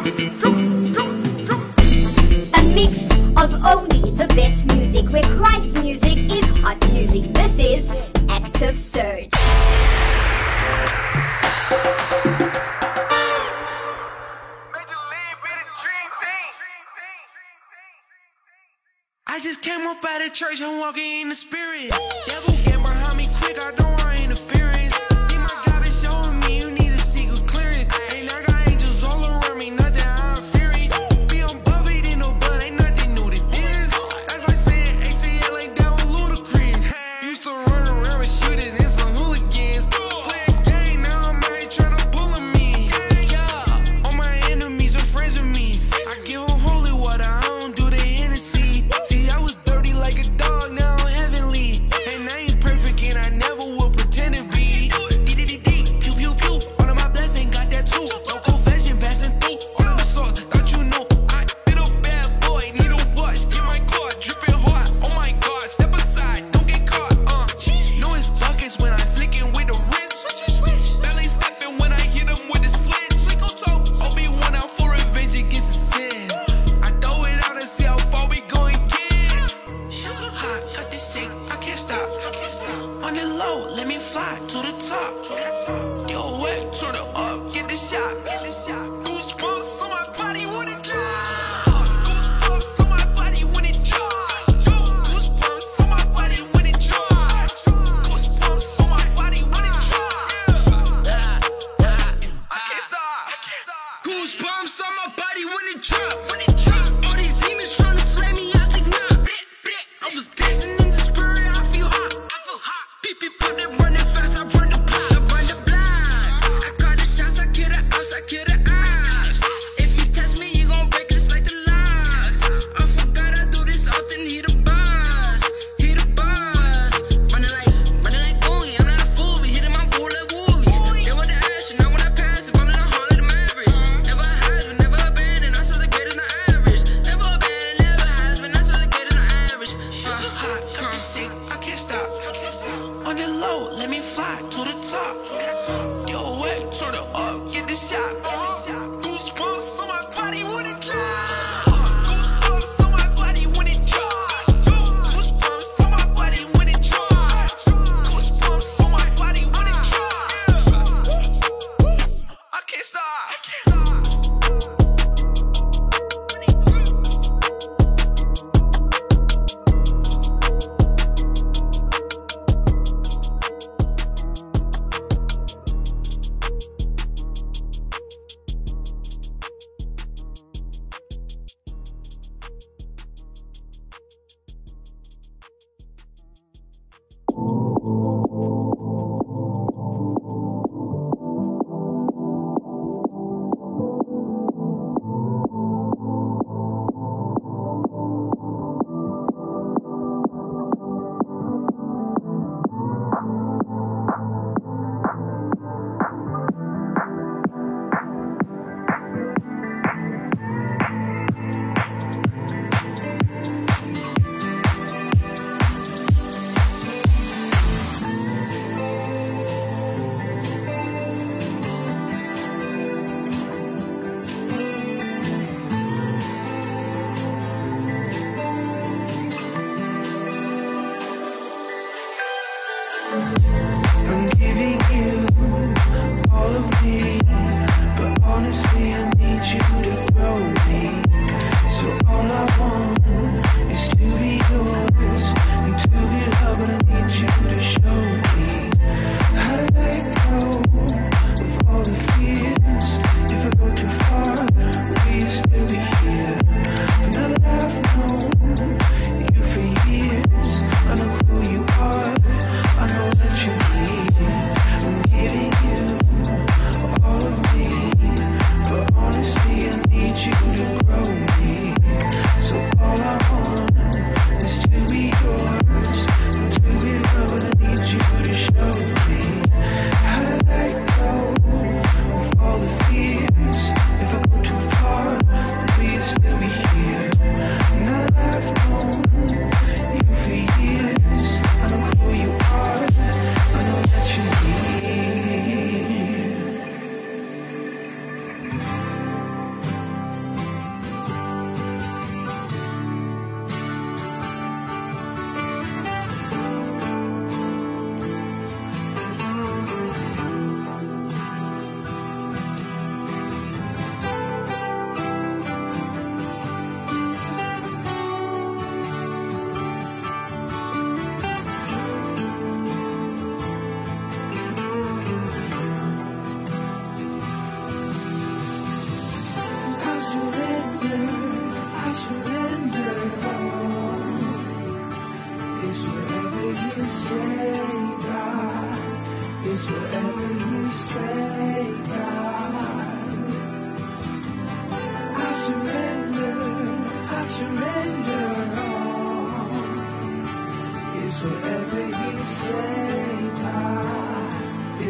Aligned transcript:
A 0.00 0.02
mix 2.74 3.10
of 3.36 3.52
only 3.66 4.00
the 4.16 4.26
best 4.34 4.64
music, 4.68 5.10
where 5.12 5.22
Christ 5.36 5.74
music 5.76 6.16
is 6.16 6.48
hot 6.60 6.80
music. 6.90 7.24
This 7.34 7.58
is 7.58 7.92
Active 8.30 8.78
Surge. 8.78 9.28
I 19.26 19.38
just 19.42 19.60
came 19.60 19.86
up 19.86 20.02
out 20.02 20.24
of 20.24 20.32
church, 20.32 20.62
I'm 20.62 20.80
walking 20.80 21.20
in 21.20 21.28
the 21.28 21.34
spirit. 21.34 21.90
Devil 22.26 22.54
get 22.64 22.78
behind 22.78 23.18
me 23.18 23.28
quick, 23.38 23.58
I 23.58 23.72
don't 23.72 23.99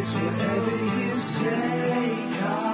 It's 0.01 0.13
whatever 0.13 0.75
you 0.97 1.15
say, 1.19 2.27
God. 2.39 2.70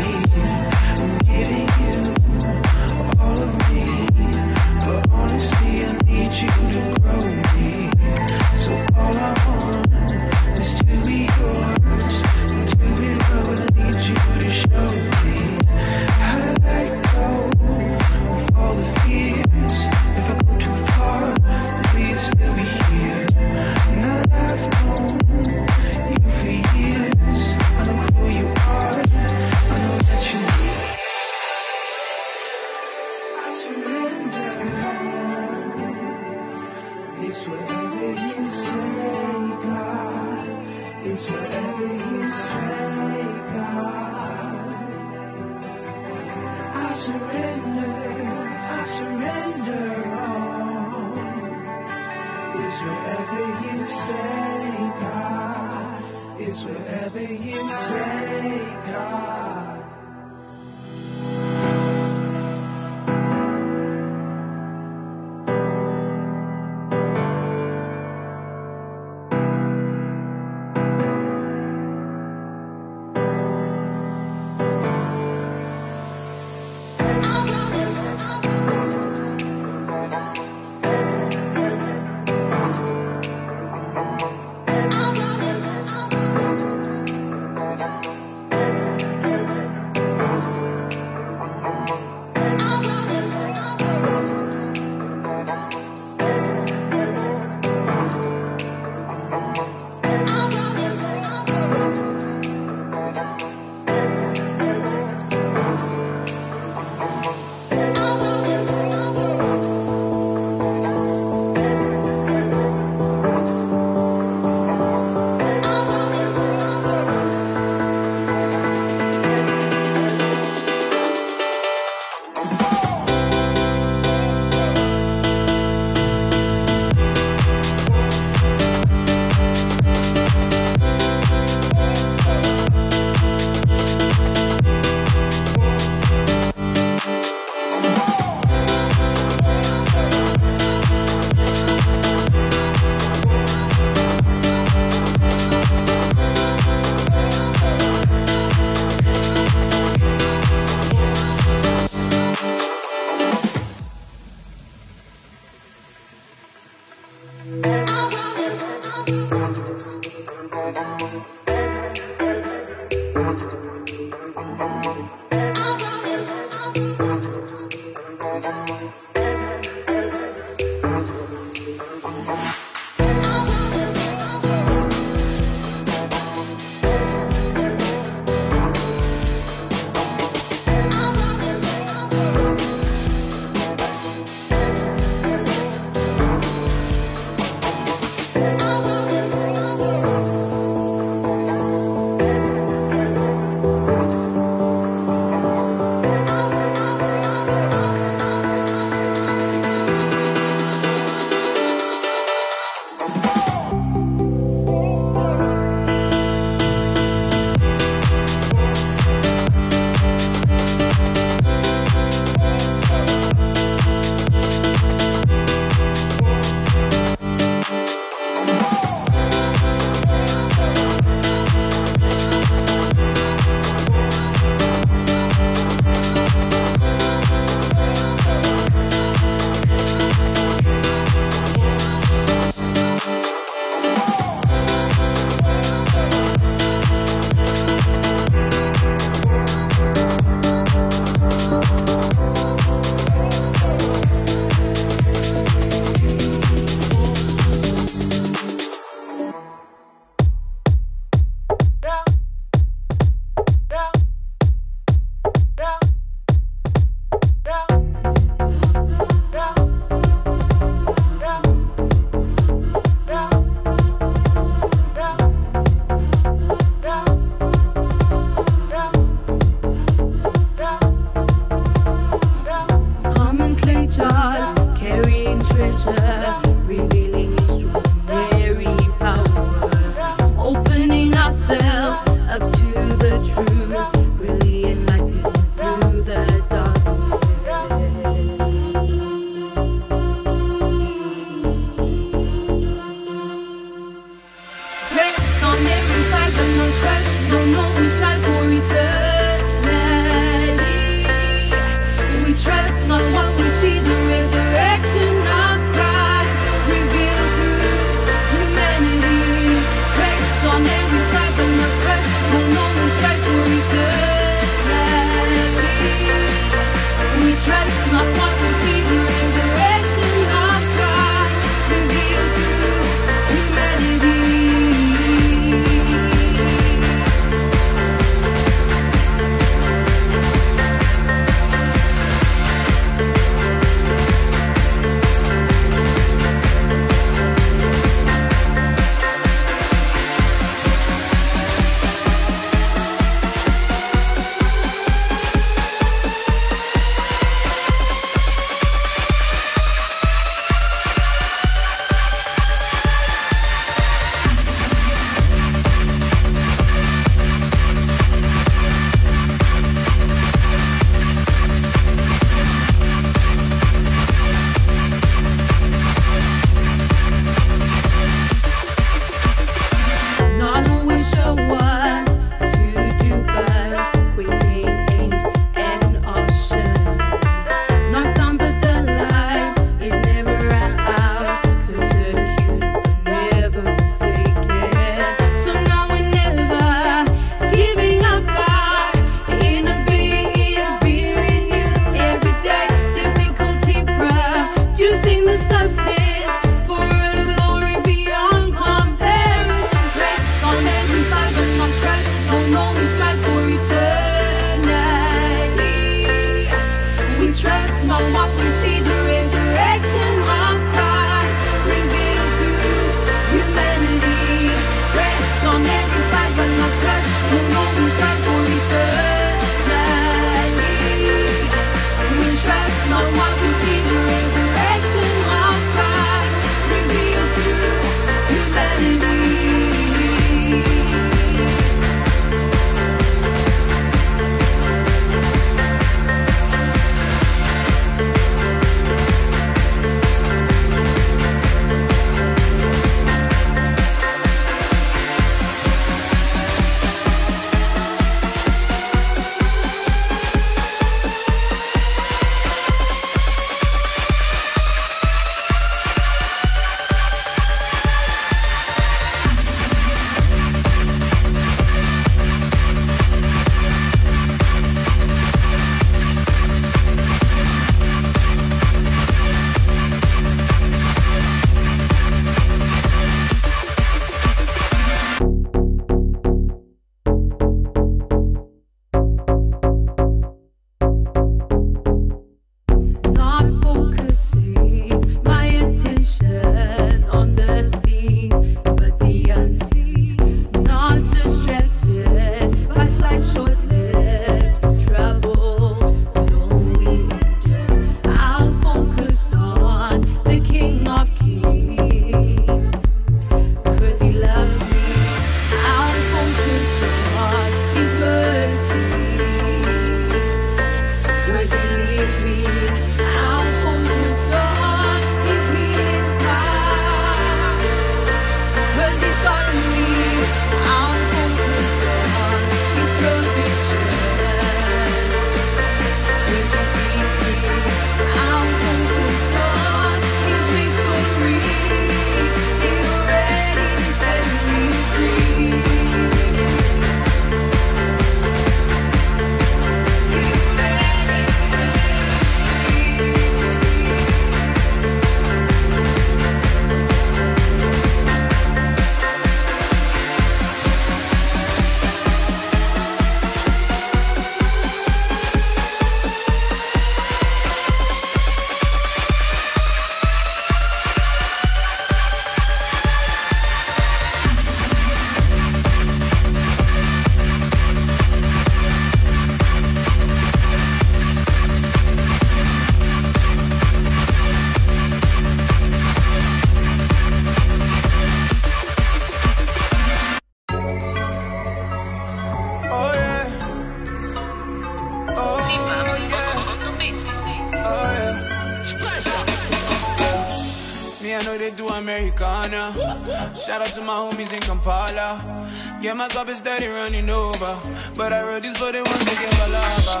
Yeah, 595.84 595.92
my 595.92 596.08
cup 596.08 596.30
is 596.30 596.38
steady 596.38 596.66
running 596.66 597.10
over. 597.10 597.60
But 597.94 598.14
I 598.14 598.26
wrote 598.26 598.40
this 598.40 598.56
for 598.56 598.72
the 598.72 598.78
ones 598.78 599.04
that 599.04 599.18
give 599.20 599.36
a 599.36 599.48
lava. 599.52 600.00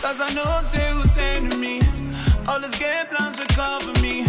Cause 0.00 0.18
I 0.18 0.32
know 0.32 0.48
say 0.64 0.88
who's 0.88 1.12
to 1.50 1.58
me. 1.58 1.82
All 2.48 2.58
this 2.58 2.72
game 2.78 3.04
plans 3.12 3.36
will 3.36 3.52
cover 3.52 3.92
me. 4.00 4.24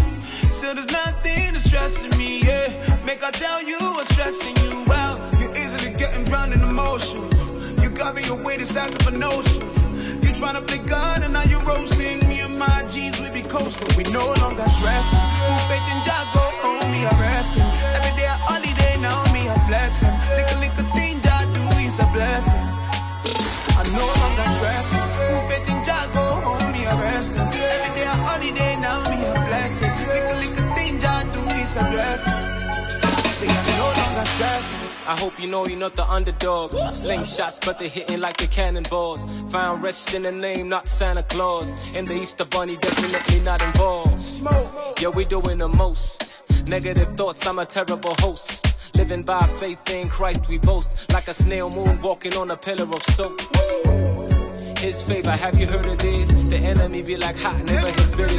So 0.52 0.74
there's 0.74 0.92
nothing 0.92 1.54
that's 1.54 1.64
stressing 1.64 2.12
me, 2.18 2.44
yeah. 2.44 2.68
Make 3.06 3.24
I 3.24 3.32
tell 3.32 3.64
you 3.64 3.80
what's 3.96 4.10
stressing 4.10 4.58
you 4.68 4.84
out. 4.92 5.24
You're 5.40 5.56
easily 5.56 5.92
getting 5.96 6.26
drowned 6.26 6.52
in 6.52 6.62
emotion. 6.62 7.32
You 7.82 7.90
got 7.90 8.14
me 8.16 8.28
away 8.28 8.58
to 8.58 8.66
side 8.66 8.94
of 8.94 9.08
a 9.08 9.18
notion. 9.18 9.64
You 10.20 10.36
tryna 10.36 10.68
play 10.68 10.80
God 10.80 11.24
and 11.24 11.32
now 11.32 11.44
you're 11.44 11.64
roasting. 11.64 12.28
Me 12.28 12.42
and 12.42 12.60
my 12.60 12.84
G's, 12.92 13.18
we 13.22 13.30
be 13.30 13.42
coasting. 13.42 13.88
We 13.96 14.04
no 14.12 14.26
longer 14.44 14.68
stressing. 14.68 15.24
Who 15.48 15.54
faith 15.72 15.88
in 15.96 16.04
Jah 16.04 16.28
go 16.36 16.44
home, 16.60 16.92
me 16.92 17.06
I 17.08 17.16
resting. 17.24 17.64
Every 17.96 18.20
day 18.20 18.28
a 18.28 18.36
Who 24.64 25.50
faith 25.50 25.70
in 25.70 25.84
Jah 25.84 26.10
go 26.14 26.22
home, 26.22 26.72
me 26.72 26.86
I 26.86 27.02
resting. 27.02 27.40
Every 27.40 27.96
day 27.96 28.04
a 28.04 28.16
holiday, 28.28 28.76
now 28.80 29.00
me 29.10 29.18
I 29.26 29.34
flexing. 29.48 29.96
Little, 30.08 30.38
little 30.38 30.76
thing 30.76 31.00
Jah 31.00 31.24
do 31.34 31.40
is 31.62 31.76
a 31.76 31.84
blessing. 31.92 32.42
Say 33.40 33.48
I'm 33.50 33.78
no 33.78 33.86
longer 33.86 34.26
stressing. 34.26 34.80
I 35.06 35.18
hope 35.18 35.38
you 35.38 35.48
know 35.50 35.68
you're 35.68 35.78
not 35.78 35.98
the 35.98 36.10
underdog. 36.10 36.72
Slingshots, 36.72 37.66
but 37.66 37.78
they're 37.78 37.90
hitting 37.90 38.22
like 38.22 38.38
the 38.38 38.48
cannonballs. 38.48 39.26
Found 39.50 39.84
rest 39.84 40.14
in 40.14 40.24
the 40.24 40.32
name, 40.32 40.70
not 40.70 40.88
Santa 40.88 41.24
Claus. 41.24 41.74
And 41.94 42.08
the 42.08 42.14
Easter 42.14 42.46
Bunny 42.46 42.78
definitely 42.78 43.42
not 43.42 43.62
involved. 43.62 44.20
Smoke. 44.20 45.02
Yeah, 45.02 45.10
we 45.10 45.26
doing 45.26 45.58
the 45.58 45.68
most. 45.68 46.32
Negative 46.68 47.18
thoughts, 47.18 47.46
I'm 47.46 47.60
a 47.60 47.66
terrible 47.66 48.16
host. 48.20 48.96
Living 48.96 49.24
by 49.24 49.46
faith 49.60 49.90
in 49.90 50.08
Christ, 50.08 50.48
we 50.48 50.58
boast. 50.58 51.12
Like 51.12 51.28
a 51.28 51.34
snail 51.34 51.70
moon 51.70 52.02
walking 52.02 52.38
on 52.38 52.52
a 52.52 52.56
pillar 52.56 52.88
of 52.96 53.04
soap. 53.04 53.42
His 54.84 55.02
favor, 55.02 55.32
have 55.32 55.58
you 55.58 55.66
heard 55.66 55.86
of 55.86 55.98
this? 55.98 56.28
The 56.34 56.58
enemy 56.58 57.02
be 57.04 57.16
like 57.16 57.38
hot, 57.38 57.64
never 57.64 57.90
his 57.90 58.12
spirit 58.12 58.32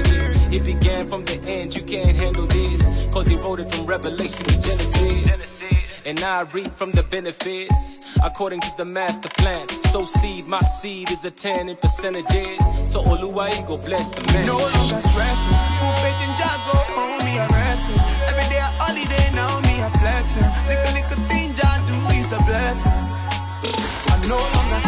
It 0.53 0.63
began 0.63 1.07
from 1.07 1.25
the 1.25 1.41
end, 1.45 1.75
you 1.75 1.83
can't 1.83 2.15
handle 2.15 2.47
this. 2.47 2.83
Cause 3.11 3.29
he 3.29 3.37
wrote 3.37 3.61
it 3.61 3.73
from 3.73 3.87
Revelation 3.87 4.45
to 4.45 4.61
Genesis. 4.61 5.65
And 6.05 6.21
I 6.21 6.43
reap 6.43 6.71
from 6.75 6.91
the 6.91 7.03
benefits 7.03 7.99
according 8.23 8.61
to 8.61 8.71
the 8.77 8.85
master 8.85 9.31
plan. 9.31 9.67
So 9.85 10.05
seed, 10.05 10.47
my 10.47 10.61
seed 10.61 11.11
is 11.11 11.25
a 11.25 11.31
10 11.31 11.71
in 11.71 11.77
percentages. 11.79 12.59
So 12.85 13.03
Oluwaigo 13.03 13.83
bless 13.83 14.11
the 14.11 14.21
man. 14.35 14.45
No 14.45 14.59
longer 14.59 15.01
stressing. 15.01 15.57
Who 15.81 15.89
faith 16.05 16.29
in 16.29 16.37
Jah 16.37 16.61
go 16.69 17.25
me 17.25 17.39
I'm 17.41 17.51
resting. 17.53 17.99
Every 18.29 18.47
day 18.53 18.59
a 18.59 18.69
holiday, 18.85 19.31
now 19.33 19.61
me 19.61 19.81
I'm 19.81 19.93
flexing. 19.99 20.45
Little, 20.69 20.93
little 20.93 21.27
thing 21.27 21.55
Jah 21.55 21.83
do 21.87 21.95
is 22.21 22.33
a 22.33 22.39
blessing. 22.45 23.04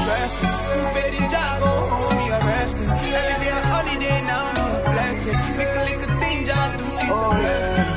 I'm 0.08 0.28
stressing. 0.28 0.48
Who 0.48 0.94
faith 0.94 1.20
in 1.20 1.30
Jah 1.30 1.58
go 1.58 1.66
home, 1.66 2.16
me 2.16 2.32
I'm 2.32 2.46
resting. 2.46 2.88
Every 2.88 3.44
day 3.44 3.50
a 3.50 3.54
holiday, 3.54 4.22
now 4.22 4.52
me 4.52 4.60
I'm 4.60 4.82
flexing. 4.94 5.38
Little, 5.56 5.84
little 5.84 6.20
thing 6.20 6.46
Jah 6.46 6.76
do 6.76 6.84
is 6.84 7.10
a 7.10 7.30
blessing. 7.34 7.88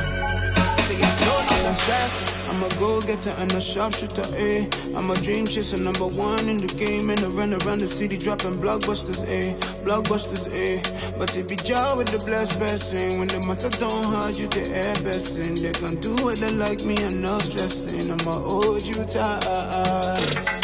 I'm 1.04 1.20
no 1.26 1.36
longer 1.38 1.74
stressing. 1.80 2.30
I'm 2.50 2.64
a 2.64 2.70
go-getter 2.80 3.30
and 3.38 3.54
a 3.54 3.62
sharpshooter, 3.62 4.26
eh? 4.36 4.68
I'm 4.96 5.12
a 5.12 5.16
dream 5.16 5.46
chaser, 5.46 5.78
number 5.78 6.08
one 6.08 6.50
in 6.50 6.58
the 6.58 6.68
game 6.68 7.12
And 7.12 7.20
I 7.22 7.28
run 7.28 7.54
around 7.54 7.80
the 7.80 7.88
city 7.88 8.18
dropping 8.18 8.58
blockbusters, 8.58 9.24
eh? 9.30 9.56
Blockbusters, 9.86 10.52
eh? 10.52 10.82
But 11.18 11.38
it 11.38 11.48
be 11.48 11.56
Jah 11.56 11.94
with 11.96 12.08
the 12.10 12.18
blessed 12.18 12.58
blessing 12.58 13.20
When 13.20 13.28
the 13.28 13.40
matter 13.42 13.70
don't 13.70 14.04
hard, 14.04 14.36
you 14.36 14.48
the 14.48 14.68
air 14.76 14.96
blessing 14.96 15.56
They 15.56 15.72
can 15.72 16.02
do 16.02 16.16
what 16.26 16.38
they 16.40 16.52
like 16.52 16.84
me, 16.84 16.98
I'm 16.98 17.22
not 17.22 17.44
stressing 17.44 18.12
I'ma 18.12 18.32
hold 18.32 18.82
you 18.82 19.06
tight 19.06 20.59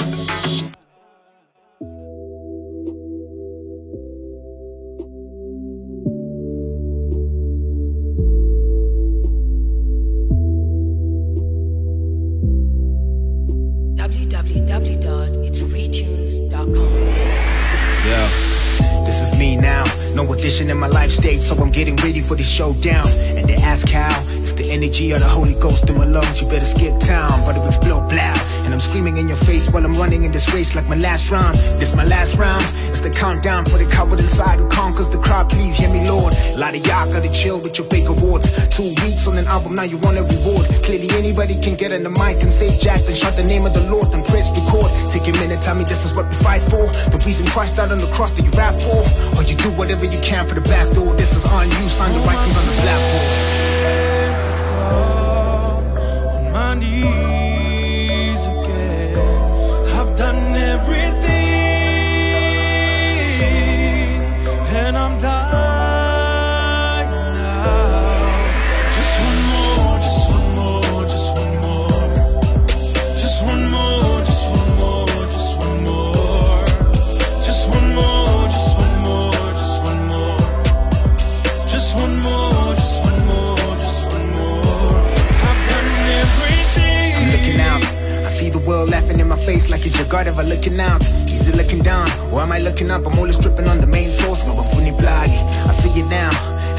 No 20.16 20.32
addition 20.32 20.70
in 20.70 20.78
my 20.78 20.88
life 20.88 21.12
stage, 21.12 21.42
so 21.42 21.56
I'm 21.56 21.70
getting 21.70 21.98
ready 21.98 22.22
for 22.22 22.36
the 22.36 22.44
showdown. 22.44 23.06
And 23.36 23.50
they 23.50 23.56
ask 23.56 23.90
how? 23.90 24.35
The 24.56 24.72
energy 24.72 25.12
of 25.12 25.20
the 25.20 25.28
Holy 25.28 25.54
Ghost 25.60 25.90
in 25.90 25.98
my 25.98 26.06
lungs. 26.06 26.42
You 26.42 26.48
better 26.48 26.66
skip 26.66 26.98
town, 27.00 27.30
but 27.46 27.60
it 27.60 27.66
explode 27.68 28.08
loud. 28.08 28.40
And 28.64 28.74
I'm 28.74 28.80
screaming 28.80 29.18
in 29.18 29.28
your 29.28 29.38
face 29.38 29.70
while 29.70 29.84
I'm 29.84 29.96
running 30.00 30.24
in 30.24 30.32
this 30.32 30.54
race 30.54 30.76
like 30.76 30.88
my 30.88 30.96
last 30.96 31.30
round. 31.30 31.56
This 31.78 31.94
my 31.94 32.06
last 32.06 32.38
round. 32.38 32.64
It's 32.90 33.02
the 33.02 33.12
countdown 33.12 33.66
for 33.66 33.78
the 33.78 33.86
coward 33.92 34.20
inside 34.20 34.60
who 34.60 34.68
conquers 34.70 35.10
the 35.10 35.20
crowd. 35.20 35.50
Please 35.50 35.76
hear 35.76 35.92
me, 35.92 36.08
Lord. 36.08 36.34
A 36.34 36.58
lot 36.58 36.74
of 36.74 36.88
y'all 36.88 37.06
gotta 37.12 37.32
chill 37.36 37.60
with 37.60 37.78
your 37.78 37.86
fake 37.92 38.08
awards. 38.08 38.48
Two 38.72 38.96
weeks 39.04 39.28
on 39.28 39.38
an 39.38 39.46
album, 39.46 39.76
now 39.76 39.84
you 39.84 39.98
want 40.00 40.18
a 40.18 40.24
reward. 40.24 40.66
Clearly 40.88 41.12
anybody 41.20 41.60
can 41.60 41.76
get 41.76 41.92
on 41.92 42.04
the 42.04 42.14
mic 42.16 42.40
and 42.40 42.50
say 42.50 42.72
Jack, 42.80 43.04
then 43.04 43.16
shout 43.16 43.36
the 43.36 43.44
name 43.44 43.68
of 43.68 43.74
the 43.76 43.84
Lord, 43.92 44.08
then 44.16 44.24
press 44.24 44.48
record. 44.56 44.88
Take 45.12 45.28
a 45.28 45.36
minute, 45.36 45.60
tell 45.60 45.76
me 45.76 45.84
this 45.84 46.08
is 46.08 46.16
what 46.16 46.26
we 46.32 46.36
fight 46.40 46.64
for. 46.64 46.88
The 47.12 47.22
reason 47.28 47.46
Christ 47.52 47.76
died 47.76 47.92
on 47.92 48.00
the 48.00 48.10
cross 48.16 48.32
that 48.32 48.42
you 48.48 48.56
rap 48.56 48.74
for. 48.80 49.04
Or 49.36 49.44
you 49.44 49.60
do 49.60 49.70
whatever 49.76 50.06
you 50.08 50.20
can 50.24 50.48
for 50.48 50.56
the 50.56 50.66
back 50.66 50.88
door. 50.96 51.14
This 51.20 51.36
is 51.36 51.44
on 51.44 51.68
you, 51.68 51.86
sign 51.92 52.16
the 52.16 52.24
writings 52.24 52.56
on 52.56 52.66
the 52.66 52.76
blackboard. 52.82 53.55
Knees 56.80 58.42
again. 58.48 59.18
I've 59.98 60.12
done 60.18 60.56
everything, 60.56 61.45
ever 90.24 90.44
looking 90.44 90.80
out. 90.80 91.02
Is 91.30 91.48
it 91.48 91.56
looking 91.56 91.84
down? 91.84 92.10
Or 92.32 92.42
am 92.42 92.52
I 92.52 92.60
looking 92.60 92.90
up? 92.90 93.06
I'm 93.06 93.18
always 93.20 93.38
tripping 93.38 93.68
on 93.68 93.80
the 93.80 93.88
main 93.88 94.10
source. 94.10 94.44
Funny 94.44 94.92
bloggy. 94.92 95.38
I 95.68 95.72
see 95.72 96.00
it 96.00 96.08
now. 96.10 96.32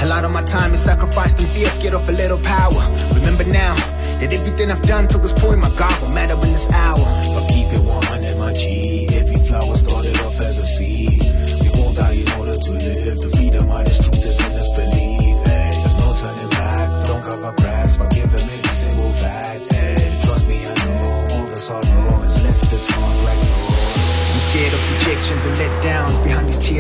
A 0.03 0.07
lot 0.07 0.25
of 0.25 0.31
my 0.33 0.43
time 0.43 0.73
is 0.73 0.81
sacrificed 0.81 1.39
in 1.41 1.47
fear, 1.47 1.69
scared 1.69 1.95
of 1.95 2.09
a 2.09 2.13
little 2.13 2.39
power. 2.39 2.81
Remember 3.15 3.45
now 3.45 3.75
that 4.21 4.33
everything 4.33 4.71
I've 4.71 4.83
done 4.83 5.07
till 5.09 5.21
this 5.21 5.33
point, 5.33 5.61
my 5.61 5.71
God 5.77 6.01
will 6.01 6.11
matter 6.11 6.35
in 6.35 6.53
this 6.53 6.71
hour. 6.73 6.97
But 6.97 7.49
keep 7.49 7.69
it 7.73 7.81
100, 7.81 8.39
my 8.39 8.53
G. 8.55 9.07
Every 9.13 9.37
flower 9.47 9.77
started 9.77 10.17
off 10.21 10.41
as 10.41 10.59
a 10.59 10.67
seed. 10.67 11.26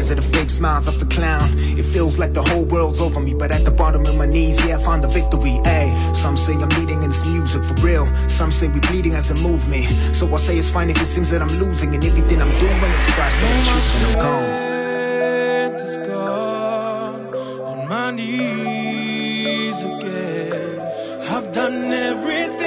These 0.07 0.14
tears 0.14 0.25
the 0.25 0.38
fake 0.38 0.51
smiles 0.51 0.87
of 0.87 1.01
the 1.01 1.07
clown. 1.07 1.51
It 1.77 1.85
feels 1.85 2.16
like 2.16 2.33
the 2.33 2.42
whole 2.42 2.64
world's 2.64 3.01
over 3.01 3.19
me 3.19 3.35
But 3.35 3.51
at 3.51 3.64
the 3.64 3.73
bottom 3.73 4.07
of 4.07 4.16
my 4.16 4.27
knees, 4.27 4.64
yeah, 4.64 4.79
I 4.79 4.83
find 4.85 5.03
the 5.03 5.09
victory 5.09 5.59
Ay, 5.64 6.12
Some 6.12 6.37
say 6.37 6.53
I'm 6.55 6.69
leading 6.81 7.03
in 7.03 7.09
this 7.09 7.25
music 7.25 7.64
for 7.64 7.75
real. 7.85 8.07
Some 8.29 8.53
say 8.53 8.69
we're 8.69 8.79
bleeding 8.83 9.14
as 9.14 9.33
a 9.33 9.35
movement. 9.35 9.87
So 10.14 10.33
I 10.33 10.37
say 10.37 10.59
it's 10.59 10.71
fine 10.71 10.90
if 10.90 11.01
it 11.01 11.07
seems 11.07 11.31
that 11.31 11.42
I'm 11.42 11.51
losing 11.59 11.92
And 11.92 12.05
everything 12.05 12.40
I'm 12.40 12.53
doing, 12.53 12.79
it's 12.95 13.07
Christ 13.14 13.37
that 13.37 13.51
I'm 13.51 13.64
choosing, 13.66 14.07
I'm 14.07 14.23
gone. 14.23 15.81
Is 15.81 15.97
gone 16.07 17.35
on 17.66 17.88
my 17.88 18.11
knees 18.12 19.83
again. 19.83 20.81
I've 21.29 21.51
done 21.51 21.92
everything, 21.92 22.65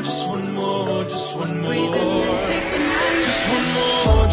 more, 0.00 0.08
just 0.08 0.28
one 0.30 0.54
more, 0.54 1.04
just 1.04 1.36
one 1.36 1.62
more. 1.62 1.74
Just 3.22 3.48
one 3.48 3.74
more. 3.74 4.29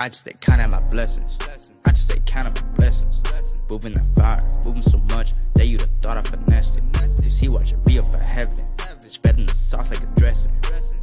I 0.00 0.08
just 0.08 0.20
stay 0.20 0.32
counting 0.40 0.70
my 0.70 0.80
blessings. 0.90 1.36
I 1.84 1.90
just 1.90 2.04
stay 2.04 2.22
counting 2.24 2.54
my 2.54 2.70
blessings. 2.74 3.20
Moving 3.68 3.92
that 3.92 4.06
fire, 4.16 4.62
moving 4.64 4.82
so 4.82 4.96
much 5.10 5.32
that 5.54 5.66
you'd 5.66 5.82
have 5.82 5.90
thought 6.00 6.16
I 6.16 6.22
finessed 6.22 6.78
it. 6.78 7.22
You 7.22 7.28
see, 7.28 7.48
watch 7.50 7.72
it 7.72 7.84
be 7.84 7.98
up 7.98 8.10
for 8.10 8.16
heaven. 8.16 8.64
Spreading 9.06 9.44
the 9.44 9.54
sauce 9.54 9.90
like 9.90 10.02
a 10.02 10.06
dressing. 10.16 10.52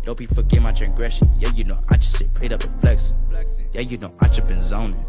Don't 0.03 0.17
be 0.17 0.25
forget 0.25 0.63
my 0.63 0.71
transgression. 0.71 1.31
Yeah, 1.37 1.51
you 1.53 1.63
know, 1.65 1.77
I 1.89 1.97
just 1.97 2.15
stay 2.15 2.27
prayed 2.33 2.53
up 2.53 2.63
and 2.63 2.81
flexing. 2.81 3.15
Yeah, 3.71 3.81
you 3.81 3.99
know, 3.99 4.11
I 4.19 4.29
just 4.29 4.47
been 4.47 4.63
zoning. 4.63 5.05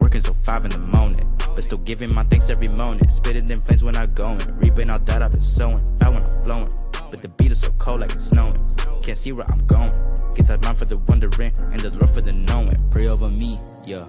Working 0.00 0.22
till 0.22 0.34
five 0.42 0.64
in 0.64 0.72
the 0.72 0.78
morning. 0.78 1.32
But 1.38 1.62
still 1.62 1.78
giving 1.78 2.12
my 2.12 2.24
thanks 2.24 2.50
every 2.50 2.66
morning. 2.66 3.08
Spitting 3.08 3.46
them 3.46 3.62
flames 3.62 3.84
when 3.84 3.96
I 3.96 4.06
going. 4.06 4.40
Reaping 4.58 4.90
all 4.90 4.98
that 4.98 5.22
I've 5.22 5.30
been 5.30 5.42
sowing. 5.42 5.78
Fat 6.00 6.10
when 6.10 6.24
I'm 6.24 6.44
flowing. 6.44 6.87
But 7.10 7.22
the 7.22 7.28
beat 7.28 7.52
is 7.52 7.60
so 7.60 7.70
cold 7.78 8.00
like 8.00 8.12
it's 8.12 8.24
snowing. 8.24 8.54
Can't 9.02 9.16
see 9.16 9.32
where 9.32 9.46
I'm 9.50 9.66
going. 9.66 9.92
Guess 10.34 10.50
I 10.50 10.56
mind 10.56 10.78
for 10.78 10.84
the 10.84 10.98
wondering 10.98 11.52
and 11.58 11.80
the 11.80 11.90
Lord 11.90 12.10
for 12.10 12.20
the 12.20 12.32
knowing. 12.32 12.70
Pray 12.90 13.08
over 13.08 13.28
me, 13.28 13.58
yeah. 13.84 14.04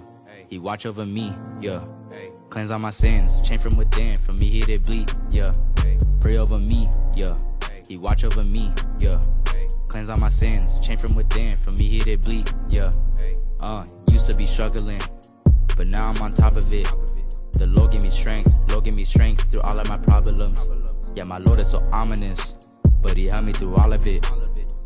He 0.49 0.57
watch 0.57 0.85
over 0.85 1.05
me, 1.05 1.33
yeah. 1.61 1.83
Cleanse 2.49 2.71
all 2.71 2.79
my 2.79 2.89
sins, 2.89 3.39
change 3.47 3.61
from 3.61 3.77
within. 3.77 4.15
From 4.15 4.37
me 4.37 4.49
here 4.49 4.65
they 4.65 4.77
bleed, 4.77 5.11
yeah. 5.29 5.51
Pray 6.21 6.37
over 6.37 6.57
me, 6.57 6.89
yeah. 7.15 7.37
He 7.87 7.97
watch 7.97 8.23
over 8.23 8.43
me, 8.43 8.73
yeah. 8.99 9.21
Cleanse 9.87 10.09
all 10.09 10.17
my 10.17 10.29
sins, 10.29 10.65
change 10.85 10.99
from 10.99 11.15
within. 11.15 11.55
From 11.55 11.75
me 11.75 11.87
here 11.87 12.03
they 12.03 12.15
bleed, 12.15 12.51
yeah. 12.69 12.91
Uh, 13.59 13.85
used 14.09 14.25
to 14.25 14.33
be 14.33 14.45
struggling, 14.45 15.01
but 15.77 15.87
now 15.87 16.09
I'm 16.09 16.21
on 16.21 16.33
top 16.33 16.55
of 16.55 16.71
it. 16.73 16.87
The 17.53 17.67
Lord 17.67 17.91
give 17.91 18.01
me 18.01 18.09
strength, 18.09 18.53
Lord 18.69 18.85
give 18.85 18.95
me 18.95 19.03
strength 19.03 19.49
through 19.51 19.61
all 19.61 19.79
of 19.79 19.87
my 19.89 19.97
problems. 19.97 20.67
Yeah, 21.15 21.25
my 21.25 21.39
Lord 21.39 21.59
is 21.59 21.69
so 21.69 21.79
ominous, 21.91 22.55
but 23.01 23.17
He 23.17 23.25
helped 23.27 23.45
me 23.45 23.53
through 23.53 23.75
all 23.75 23.91
of 23.91 24.05
it. 24.05 24.25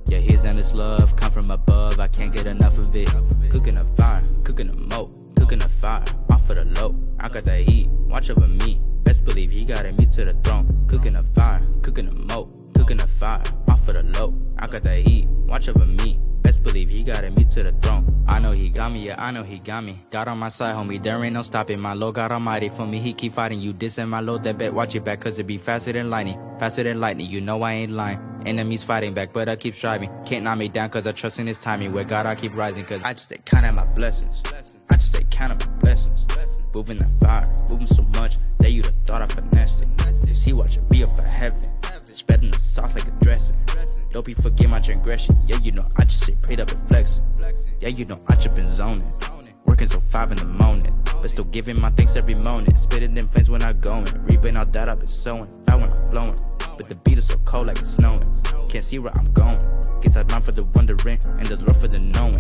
Yeah, 0.08 0.20
His 0.20 0.46
endless 0.46 0.74
love 0.74 1.16
come 1.16 1.32
from 1.32 1.50
above, 1.50 2.00
I 2.00 2.08
can't 2.08 2.34
get 2.34 2.48
enough 2.48 2.78
of 2.78 2.96
it. 2.96 3.10
Cooking 3.50 3.78
a 3.78 3.86
fire, 3.96 4.24
cooking 4.44 4.70
a 4.70 4.74
moat, 4.74 5.36
cooking 5.36 5.62
a 5.64 5.70
fire, 5.70 6.04
off 6.30 6.50
of 6.50 6.56
the 6.56 6.66
low. 6.82 6.96
I 7.20 7.30
got 7.30 7.46
the 7.46 7.58
heat, 7.58 7.88
watch 7.90 8.30
over 8.30 8.48
me. 8.48 8.82
Best 9.04 9.24
believe 9.26 9.52
He 9.52 9.66
guided 9.66 9.98
me 9.98 10.06
to 10.08 10.26
the 10.26 10.34
throne. 10.44 10.86
Cooking 10.88 11.16
a 11.16 11.24
fire, 11.24 11.66
cooking 11.82 12.08
a 12.08 12.14
moat, 12.14 12.74
cooking 12.76 13.02
a 13.02 13.08
fire, 13.08 13.44
off 13.68 13.88
of 13.88 13.96
the 13.96 14.04
low. 14.20 14.34
I 14.58 14.68
got 14.68 14.84
the 14.84 14.96
heat, 14.96 15.28
watch 15.28 15.68
over 15.70 15.86
me. 15.86 16.20
Best 16.44 16.62
believe 16.62 16.90
he 16.90 17.04
guided 17.04 17.36
me 17.36 17.46
to 17.46 17.64
the 17.64 17.72
throne. 17.82 18.24
I 18.28 18.38
know 18.40 18.52
he 18.52 18.70
got 18.70 18.92
me, 18.92 19.06
yeah, 19.06 19.16
I 19.18 19.32
know 19.32 19.44
he 19.44 19.60
got 19.60 19.84
me. 19.84 19.98
God 20.12 20.28
on 20.28 20.38
my 20.38 20.50
side, 20.50 20.76
homie, 20.76 21.02
there 21.02 21.24
ain't 21.24 21.34
no 21.34 21.42
stopping. 21.42 21.80
My 21.80 21.94
Lord 21.94 22.16
God 22.16 22.32
Almighty 22.34 22.70
for 22.70 22.86
me, 22.86 23.00
he 23.00 23.14
keep 23.14 23.34
fighting 23.34 23.62
you. 23.62 23.74
Dissing 23.74 24.10
my 24.10 24.20
Lord, 24.20 24.44
that 24.44 24.58
bet, 24.58 24.74
watch 24.74 24.94
it 24.94 25.06
back, 25.06 25.22
cause 25.22 25.40
it 25.40 25.48
be 25.48 25.58
faster 25.58 25.94
than 25.94 26.10
lightning. 26.10 26.38
Faster 26.60 26.84
than 26.84 27.00
lightning, 27.00 27.30
you 27.30 27.40
know 27.40 27.64
I 27.64 27.74
ain't 27.74 27.94
lying. 27.94 28.20
Enemies 28.46 28.84
fighting 28.84 29.14
back, 29.14 29.32
but 29.32 29.48
I 29.48 29.56
keep 29.56 29.74
striving. 29.74 30.10
Can't 30.26 30.44
knock 30.44 30.58
me 30.58 30.68
down, 30.68 30.90
cause 30.90 31.08
I 31.08 31.14
trust 31.14 31.40
in 31.40 31.48
his 31.48 31.62
timing. 31.62 31.94
Where 31.94 32.04
God, 32.04 32.26
I 32.26 32.36
keep 32.36 32.54
rising, 32.54 32.84
cause 32.84 33.02
I 33.04 33.14
just 33.14 33.26
stay 33.26 33.40
counting 33.46 33.76
my 33.76 33.86
blessings. 33.96 34.44
I 34.90 34.96
just 34.96 35.14
stay 35.14 35.26
counting 35.30 35.60
my 35.60 35.78
blessings. 35.78 36.28
Moving 36.76 36.98
that 36.98 37.12
fire, 37.22 37.44
moving 37.70 37.88
so 37.88 38.02
much 38.16 38.36
that 38.60 38.72
you'd 38.72 38.86
have 38.86 38.96
thought 39.06 39.22
I 39.22 39.28
finessed 39.28 39.84
it. 39.84 40.36
See, 40.36 40.52
watch 40.52 40.76
it 40.76 40.90
be 40.90 41.04
up 41.04 41.16
for 41.16 41.22
heaven. 41.22 41.70
Spreading 42.14 42.52
the 42.52 42.60
sauce 42.60 42.94
like 42.94 43.08
a 43.08 43.12
dressing. 43.22 43.58
Don't 44.12 44.24
be 44.24 44.36
forget 44.36 44.70
my 44.70 44.80
transgression. 44.80 45.36
Yeah, 45.48 45.58
you 45.58 45.72
know, 45.72 45.88
I 45.98 46.04
just 46.04 46.22
stay 46.22 46.38
prayed 46.44 46.60
up 46.60 46.70
and 46.70 46.88
flexing. 46.88 47.24
Yeah, 47.82 47.90
you 47.90 48.06
know, 48.06 48.20
I 48.28 48.36
just 48.36 48.56
been 48.56 48.72
zoning. 48.72 49.12
Working 49.66 49.88
till 49.88 50.02
five 50.12 50.32
in 50.32 50.38
the 50.38 50.46
morning. 50.46 50.96
But 51.06 51.32
still 51.32 51.46
giving 51.46 51.82
my 51.82 51.90
thanks 51.90 52.16
every 52.16 52.36
morning. 52.36 52.76
Spitting 52.76 53.14
them 53.14 53.30
flames 53.30 53.50
when 53.50 53.64
I 53.64 53.74
going. 53.74 54.06
Reaping 54.26 54.56
all 54.56 54.66
that 54.68 54.90
I've 54.90 55.00
been 55.00 55.08
sowing. 55.08 55.50
I'm 55.68 55.90
flowing. 56.12 56.38
But 56.60 56.88
the 56.88 56.96
beat 56.96 57.18
is 57.18 57.26
so 57.26 57.38
cold 57.46 57.66
like 57.68 57.80
it's 57.80 57.92
snowing. 57.92 58.22
Can't 58.68 58.84
see 58.84 59.00
where 59.00 59.12
I'm 59.18 59.34
going. 59.34 59.58
Guess 60.02 60.16
I'm 60.16 60.28
mind 60.28 60.46
for 60.46 60.52
the 60.52 60.66
wondering 60.66 61.20
and 61.26 61.46
the 61.48 61.58
Lord 61.58 61.78
for 61.78 61.88
the 61.88 61.98
knowing. 61.98 62.38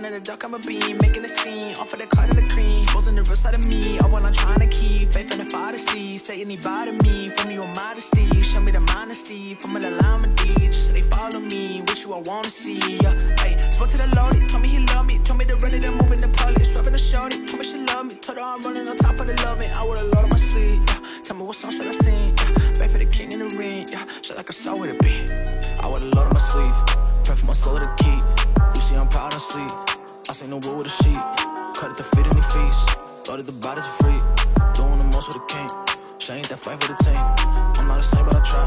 Scene. 0.00 0.12
Running 0.12 0.22
the 0.22 0.26
dark, 0.26 0.44
I'm 0.44 0.54
a 0.54 0.58
beam. 0.58 0.98
Making 0.98 1.24
a 1.24 1.28
scene. 1.28 1.74
Off 1.76 1.92
of 1.92 1.98
the 1.98 2.06
card 2.06 2.30
of 2.30 2.36
the 2.36 2.48
cream. 2.48 2.82
Exposing 2.82 3.16
the 3.16 3.22
real 3.22 3.36
side 3.36 3.54
of 3.54 3.66
me. 3.66 3.98
I 3.98 4.06
wanna 4.06 4.30
trying 4.32 4.60
to 4.60 4.66
keep. 4.66 5.12
Faith 5.12 5.32
in 5.32 5.38
the 5.38 5.50
father 5.50 5.78
see. 5.78 6.18
Say 6.18 6.40
anybody 6.40 6.92
me. 6.92 7.30
From 7.30 7.50
your 7.50 7.68
modesty. 7.68 8.42
Show 8.42 8.60
me 8.60 8.72
the 8.72 8.82
honesty. 8.96 9.54
From 9.54 9.74
line 9.74 10.22
with 10.22 10.36
D. 10.36 10.54
Just 10.66 10.86
so 10.86 10.92
they 10.92 11.02
follow 11.02 11.40
me. 11.40 11.82
Wish 11.82 12.04
you 12.04 12.14
I 12.14 12.18
wanna 12.18 12.50
see. 12.50 12.98
Yeah. 12.98 13.14
Hey, 13.40 13.70
spoke 13.70 13.90
to 13.90 13.98
the 13.98 14.08
Lord. 14.16 14.34
He 14.34 14.46
told 14.46 14.62
me 14.62 14.68
he 14.68 14.78
love 14.94 15.06
me. 15.06 15.18
Told 15.18 15.38
me 15.38 15.44
to 15.46 15.56
run 15.56 15.74
it 15.74 15.84
and 15.84 15.96
move 15.96 16.12
in 16.12 16.18
the 16.18 16.28
public. 16.28 16.64
Swerving 16.64 16.92
the 16.92 16.98
shorty. 16.98 17.36
Told 17.46 17.58
me 17.58 17.64
she 17.64 17.78
love 17.78 18.06
me. 18.06 18.14
Told 18.16 18.38
her 18.38 18.44
I'm 18.44 18.62
running 18.62 18.88
on 18.88 18.96
top 18.96 19.18
of 19.18 19.26
the 19.26 19.34
loving. 19.44 19.70
I 19.70 19.82
would've 19.84 20.12
loaded 20.14 20.30
my 20.30 20.36
sleep. 20.36 20.82
Yeah. 20.88 21.00
Tell 21.24 21.36
me 21.36 21.44
what 21.44 21.56
song 21.56 21.72
should 21.72 21.86
I 21.86 21.92
sing? 21.92 22.34
Yeah. 22.36 22.72
Pray 22.74 22.88
for 22.88 22.98
the 22.98 23.06
king 23.06 23.32
in 23.32 23.40
the 23.40 23.56
ring. 23.56 23.88
Yeah. 23.90 24.04
Shit 24.22 24.36
like 24.36 24.48
a 24.48 24.52
soul 24.52 24.78
with 24.78 24.90
a 24.90 25.02
beat. 25.02 25.30
I 25.82 25.86
would've 25.86 26.14
loaded 26.14 26.32
my 26.32 26.40
sleeve. 26.40 26.76
Pray 27.24 27.36
for 27.36 27.46
my 27.46 27.52
soul 27.52 27.78
to 27.78 27.88
keep. 27.98 28.39
See, 28.90 28.96
I'm 28.96 29.06
proud 29.06 29.32
of 29.32 29.40
sleep. 29.40 29.70
I 30.28 30.32
seen 30.32 30.50
the 30.50 30.56
wood 30.56 30.78
with 30.78 30.88
a 30.88 30.90
sheet. 30.90 31.22
Cut 31.78 31.92
it 31.92 31.96
to 31.98 32.02
fit 32.02 32.26
any 32.26 32.42
feast. 32.42 32.98
Loaded 33.28 33.46
the 33.46 33.54
are 33.68 33.82
free. 34.02 34.18
Doing 34.74 34.98
the 34.98 35.08
most 35.14 35.28
with 35.28 35.36
a 35.36 35.46
king. 35.46 35.70
She 36.18 36.32
ain't 36.32 36.48
that 36.48 36.58
fight 36.58 36.82
for 36.82 36.88
the 36.92 36.98
team. 37.04 37.22
I'm 37.78 37.86
not 37.86 37.98
the 37.98 38.02
same, 38.02 38.24
but 38.26 38.34
I 38.34 38.40
try. 38.42 38.66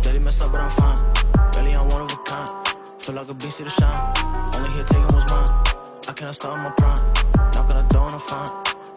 Daddy 0.00 0.20
messed 0.20 0.40
up, 0.40 0.52
but 0.52 0.62
I'm 0.62 0.70
fine. 0.70 0.96
Barely 1.52 1.74
I'm 1.76 1.86
one 1.90 2.00
of 2.00 2.10
a 2.10 2.16
kind. 2.24 2.48
Feel 2.98 3.16
like 3.16 3.28
a 3.28 3.34
beast 3.34 3.58
to 3.58 3.64
the 3.64 3.70
shine. 3.70 4.00
Only 4.56 4.70
here 4.70 4.84
taking 4.84 5.02
what's 5.12 5.28
mine. 5.28 5.50
I 6.08 6.12
cannot 6.16 6.34
start 6.34 6.56
my 6.64 6.70
prime. 6.70 7.04
On 7.58 7.66
the 7.68 7.82
door 7.92 8.06
and 8.06 8.14
I'm 8.14 8.20
fine. 8.20 8.48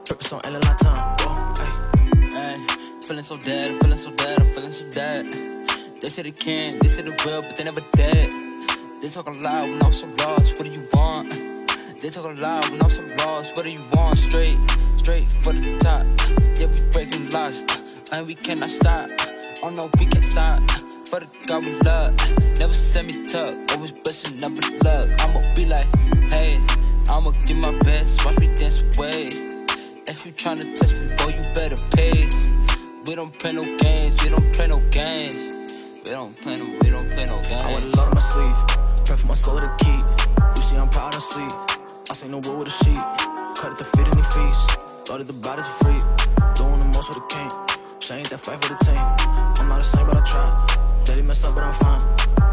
Purpose 0.06 0.32
on 0.32 0.40
L 0.46 0.54
like 0.54 0.78
time. 0.78 1.04
Whoa, 1.20 1.36
hey. 1.60 1.74
Ay, 2.32 3.02
feeling 3.06 3.24
so 3.24 3.36
dead, 3.36 3.72
I'm 3.72 3.80
feeling 3.82 3.98
so 3.98 4.12
dead, 4.12 4.40
I'm 4.40 4.54
feeling 4.56 4.72
so 4.72 4.86
dead. 4.92 5.26
They 6.00 6.08
say 6.08 6.22
they 6.22 6.32
can't, 6.32 6.80
they 6.82 6.88
say 6.88 7.02
they 7.02 7.16
will, 7.26 7.42
but 7.42 7.58
they 7.58 7.66
never 7.66 7.84
did. 7.92 8.32
They 9.02 9.10
talking 9.10 9.42
loud 9.42 9.68
when 9.68 9.84
I'm 9.84 9.92
so 9.92 10.06
lost, 10.20 10.60
what 10.60 10.66
do 10.66 10.72
you 10.72 10.88
want? 10.94 11.32
They 12.00 12.12
talking 12.12 12.40
loud 12.40 12.70
when 12.70 12.84
I'm 12.84 12.90
so 12.92 13.02
lost, 13.18 13.58
what 13.58 13.64
do 13.64 13.72
you 13.72 13.84
want? 13.94 14.20
Straight, 14.20 14.60
straight 14.96 15.26
for 15.42 15.54
the 15.54 15.76
top. 15.80 16.06
Yeah, 16.60 16.68
we 16.68 16.82
breaking 16.92 17.32
laws, 17.32 17.66
and 18.12 18.28
we 18.28 18.36
cannot 18.36 18.70
stop. 18.70 19.10
Oh 19.64 19.72
no, 19.72 19.90
we 19.98 20.06
can't 20.06 20.24
stop. 20.24 20.62
For 21.08 21.20
the 21.20 21.28
God 21.48 21.66
we 21.66 21.80
love, 21.80 22.14
never 22.60 22.74
send 22.74 23.08
me 23.08 23.28
tuck, 23.28 23.56
always 23.72 23.92
blessing, 23.92 24.40
never 24.40 24.62
luck. 24.84 25.10
I'ma 25.20 25.52
be 25.56 25.66
like, 25.66 25.88
hey, 26.32 26.64
I'ma 27.10 27.32
give 27.42 27.58
my 27.58 27.76
best, 27.80 28.24
watch 28.24 28.38
me 28.38 28.54
dance 28.54 28.84
away. 28.96 29.30
If 30.06 30.24
you 30.28 30.32
tryna 30.34 30.76
touch 30.76 30.94
me, 30.94 31.16
boy, 31.18 31.36
you 31.40 31.54
better 31.56 31.80
pace. 31.96 32.54
We 33.08 33.16
don't 33.16 33.36
play 33.40 33.54
no 33.54 33.66
games, 33.78 34.22
we 34.22 34.30
don't 34.30 34.54
play 34.54 34.68
no 34.68 34.80
games. 34.92 35.34
We 36.06 36.12
don't 36.12 36.40
play 36.40 36.58
no, 36.58 36.66
we 36.82 36.92
don't 36.92 37.10
play 37.10 37.26
no 37.26 37.42
games. 37.42 37.66
I 37.66 37.72
wear 37.72 37.82
the 37.82 37.88
games. 37.88 37.98
on 37.98 38.14
my 38.14 38.20
sleeve. 38.22 38.81
Pray 39.12 39.20
for 39.20 39.28
my 39.28 39.34
soul 39.34 39.60
to 39.60 39.70
keep. 39.80 40.02
You 40.56 40.64
see, 40.64 40.78
I'm 40.78 40.88
proud 40.88 41.14
of 41.14 41.22
sleep. 41.22 41.52
I 42.10 42.14
seen 42.14 42.32
the 42.32 42.38
wood 42.38 42.60
with 42.60 42.70
a 42.70 42.72
sheet. 42.72 43.04
Cut 43.60 43.74
it 43.74 43.78
to 43.80 43.84
fit 43.84 44.08
any 44.08 44.24
feast. 44.24 44.80
Loaded 45.10 45.28
the 45.28 45.34
bodies 45.34 45.66
are 45.66 45.84
free. 45.84 46.00
Doing 46.56 46.80
the 46.80 46.86
most 46.96 47.10
with 47.10 47.18
a 47.18 47.28
king. 47.28 47.52
Ain't 48.10 48.30
that 48.30 48.40
fight 48.40 48.64
for 48.64 48.70
the 48.70 48.80
team. 48.86 49.04
I'm 49.60 49.68
not 49.68 49.80
the 49.80 49.84
same, 49.84 50.08
but 50.08 50.16
I 50.16 50.22
try. 50.24 51.04
Daddy 51.04 51.24
messed 51.24 51.44
up, 51.44 51.56
but 51.56 51.64
I'm 51.66 51.74
fine. 51.74 52.02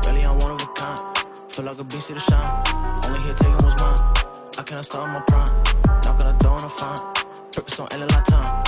Barely 0.03 0.25
I'm 0.25 0.37
one 0.40 0.51
of 0.51 0.61
a 0.61 0.66
kind. 0.75 0.99
Feel 1.49 1.64
like 1.66 1.79
a 1.79 1.85
beast 1.85 2.09
to 2.09 2.14
the 2.14 2.21
shine. 2.21 2.51
Only 3.07 3.21
here 3.21 3.35
taking 3.35 3.53
what's 3.62 3.81
mine. 3.81 4.01
I 4.59 4.64
cannot 4.66 4.85
start 4.85 5.12
my 5.12 5.21
prime. 5.31 5.55
Knock 6.03 6.18
on 6.18 6.27
the 6.27 6.42
door 6.42 6.57
and 6.57 6.64
I'm 6.64 6.71
fine. 6.71 6.99
Purpose 7.53 7.79
on 7.79 7.87
L 7.92 8.01
like 8.01 8.25
time. 8.25 8.67